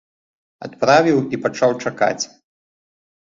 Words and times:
Адправіў 0.67 1.17
і 1.37 1.41
пачаў 1.43 1.71
чакаць. 1.85 2.23